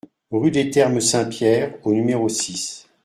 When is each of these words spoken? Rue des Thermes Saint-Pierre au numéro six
Rue 0.31 0.49
des 0.49 0.71
Thermes 0.71 0.99
Saint-Pierre 0.99 1.75
au 1.83 1.93
numéro 1.93 2.27
six 2.27 2.87